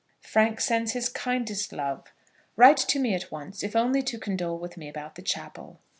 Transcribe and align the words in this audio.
Frank 0.23 0.59
sends 0.59 0.93
his 0.93 1.09
kindest 1.09 1.71
love. 1.71 2.11
Write 2.55 2.77
to 2.77 2.97
me 2.97 3.13
at 3.13 3.31
once, 3.31 3.61
if 3.63 3.75
only 3.75 4.01
to 4.01 4.17
condole 4.17 4.57
with 4.57 4.75
me 4.75 4.89
about 4.89 5.13
the 5.13 5.21
chapel. 5.21 5.79